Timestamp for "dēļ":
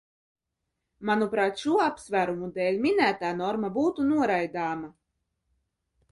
2.55-2.79